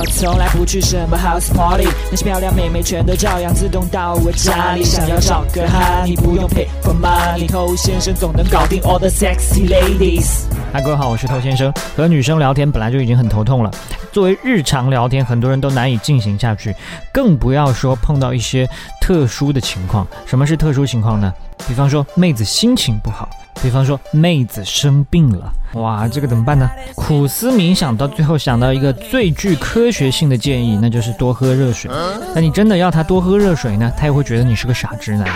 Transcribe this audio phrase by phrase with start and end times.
[0.00, 4.82] 我从来不去什么 house party，那些漂亮妹妹全都照样自动到我家里。
[4.82, 10.44] 想要找个哈，你不用 pay for money，偷先生总能搞定 all the sexy ladies。
[10.72, 11.70] 嗨，各位好，我是偷先生。
[11.94, 13.70] 和女生聊天本来就已经很头痛了，
[14.10, 16.74] 作为日常聊天，很多人都难以进行下去，
[17.12, 18.66] 更不要说碰到一些
[19.02, 20.06] 特殊的情况。
[20.24, 21.30] 什么是特殊情况呢？
[21.68, 23.28] 比方说妹子心情不好，
[23.62, 26.68] 比方说妹子生病了，哇，这个怎么办呢？
[26.94, 31.90] 苦思冥想，到最后想到一个最具科学性的建议，那就是多喝热水。
[32.34, 33.92] 那你真的要他多喝热水呢？
[33.96, 35.26] 他也会觉得你是个傻直男。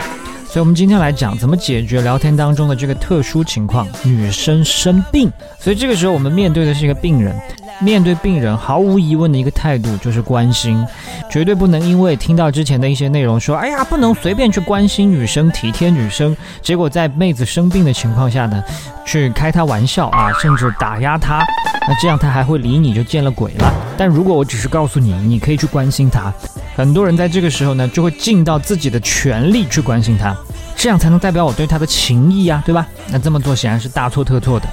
[0.46, 5.28] 所以，我们今天来讲怎么解决聊天当中的这个特殊情况，女生生病。
[5.58, 7.36] 所以这个时候，我们面对的是一个病人，
[7.80, 10.84] 面对病人，毫无疑问的一个态度就是关心，
[11.30, 18.62] 绝对不能因为听到之前的一些内容说，哎呀，不能随便去关心女生、体贴女生，结果在妹子生病的情况下呢，
[19.04, 21.44] 去开她玩笑啊，甚至打压她，
[21.88, 23.72] 那这样她还会理你就见了鬼了。
[23.96, 26.32] 但如果我只是告诉你，你可以去关心她。
[26.76, 30.36] 很多人在这个时候呢，就会尽到自己的全力去关心她，
[30.76, 32.86] 这样才能代表我对他的情谊啊，对吧？
[33.10, 34.68] 那这么做显然是大错特错的。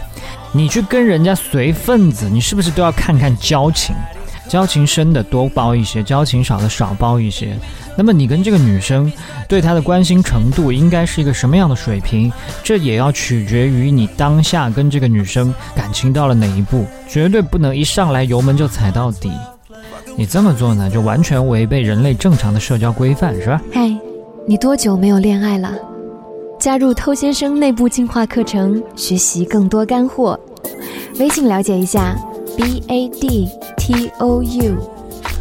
[0.52, 3.96] 你去跟人家随份子，你是不是都要看看交情？
[4.50, 7.58] 交情深的多包一些，交情少的少包一些。
[7.96, 9.10] 那么你跟这个女生
[9.48, 12.30] 对她的关心程度应该是一个什么样的水平？
[12.62, 19.32] 这也要取决于你当下跟这个女生感情到了哪一步，绝对不能一上来油门就踩到底。
[20.18, 23.62] 你这么做呢，就完全违背人类正常的社交规范，是吧？
[23.72, 23.90] 嗨，
[24.46, 25.72] 你多久没有恋爱了？
[26.62, 30.40] 加入偷先生内部进化课程，学习更多干货。
[31.18, 32.16] 微信了解一下
[32.56, 34.76] ，b a d t o u。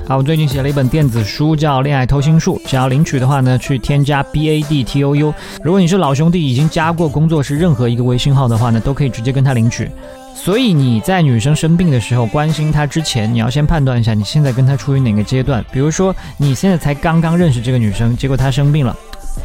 [0.09, 5.35] 好，我最近写了一本电子书，叫《恋爱偷心术》，想要领取的话呢，去添加 b a d t o u。
[5.63, 9.91] 如果你是老兄弟，已经加过工作室任何一个微信号的话呢，都可以直接跟他领取。
[10.35, 15.63] 所以你在女生生病的时候关心她之前，你要先判断一下你现在跟她处于哪个阶段。
[15.71, 18.97] 比如说你现在才刚刚认识这个女生，结果她生病了，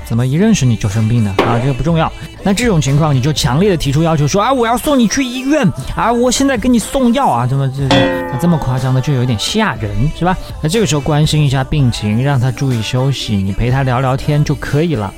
[0.05, 1.33] 怎么一认识你就生病呢？
[1.39, 2.11] 啊，这个不重要。
[2.43, 7.87] 那这种情况你就强烈的提出要求说啊，我要送你去医院啊，我现在给你送药啊，怎么这
[8.39, 10.37] 这么夸张的就有点吓人是吧？
[10.61, 15.13] 那这个时候关心一下病情，让他注意休息，你陪他聊聊天就可以了。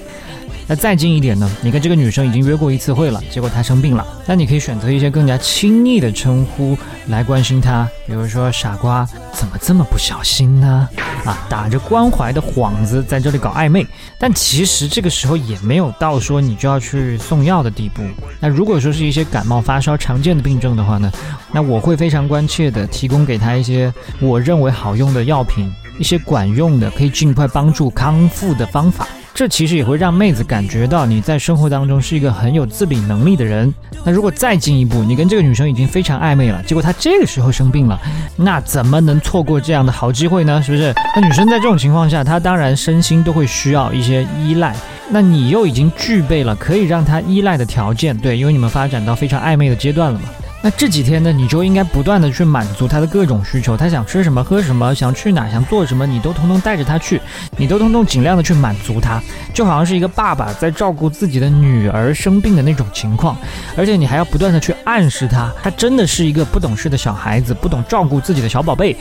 [0.69, 1.49] 那再近一点呢？
[1.61, 10.89] 你跟这个女生已经约过一次会了，结果她生病了，那你可以选择一些更加亲昵的称呼来关心她，比如说“傻瓜”，怎么这么不小心呢？
[11.23, 13.87] 啊，打着关怀的幌子在这里搞暧昧，
[14.19, 18.03] 但其实这个时候也没有到说你就要去送药的地步。
[18.41, 21.09] 那如果说是一些感冒发烧常见的病症的话呢，
[21.53, 29.07] 那我会非常关切的提供给她一些我认为好用的药品，一些管用的可以尽快帮助康复的方法。
[29.37, 33.71] 这其实也会让妹子感觉到你在生活当中是一个很有自理能力的人。
[34.03, 38.01] 那如果再进一步，你跟这个女生已经非常暧昧了，结果她这个时候生病了，
[38.35, 40.59] 那怎么能错过这样的好机会呢？
[40.63, 40.91] 是不是？
[41.15, 44.75] 那女生在这种情况下，她当然身心都会需要一些依赖。
[45.11, 50.25] 那你又已经具备了可以让她依赖的条件，对，因为你们发展到非常暧昧的阶段了嘛。
[50.67, 57.21] 那这几天呢，你就应该不断的去满足他的各种需求，他想吃什么喝什么，想去哪想做什么，你都通通带着他去，
[57.55, 59.23] 你都通通尽量的去满足他，
[59.53, 63.37] 就好像是一个爸爸在照顾自己的女儿生病的那种情况，
[63.77, 68.93] 而且你还要不断的去暗示他，他真的是一个不懂事的小孩子，不懂照顾自己的小宝贝。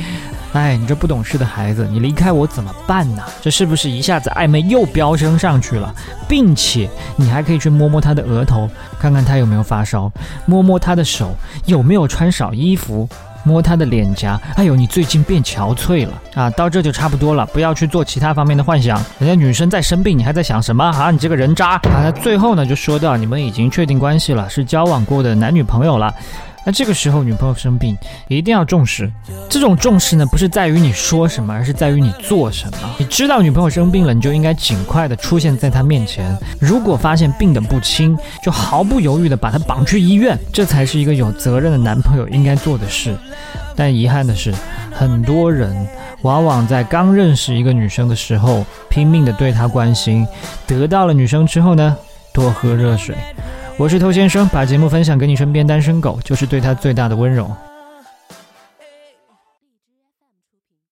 [0.52, 3.22] 哎，你这不懂事的孩子，你离开我怎么办呢？
[3.42, 5.94] 这是不是一下子暧昧又飙升上去了？
[6.26, 8.68] 并且你还可以去摸摸他的额头，
[8.98, 10.10] 看看他有没有发烧，
[10.46, 11.34] 摸摸他的手
[11.66, 13.06] 有没有穿少衣服，
[13.44, 14.40] 摸他的脸颊。
[14.54, 16.48] 哎呦，你最近变憔悴了啊！
[16.50, 18.96] 到这就差不多了，不要去做其他方面的幻想。
[19.18, 21.10] 人家女生在生病，你还在想什么啊？
[21.10, 22.10] 你这个人渣啊！
[22.22, 26.14] 最后呢，就说到你们已经确定关系了，是交往过的男女朋友了。
[26.66, 27.97] 那这个时候，女朋友生病，
[28.27, 29.09] 一定要重视。
[29.49, 32.78] 这种重视呢，不是在于你说什么，而是在于你做什么。
[32.99, 36.37] 你知道女朋友生病了，你就应该尽快的出现在她面前。
[36.59, 43.16] 如果发现病得不轻，就毫不犹豫的把她绑去医院，这才是一个有责任的男朋友应该做的事。
[43.77, 44.53] 但遗憾的是，
[44.93, 45.72] 很多人
[46.22, 50.27] 往往在刚认识一个女生的时候，拼命的对她关心，
[50.66, 51.97] 得到了女生之后呢，
[52.33, 53.15] 多喝热水。
[53.78, 57.54] 我是偷先生，把节目分享给你身边单身狗，就是对他最大的温柔。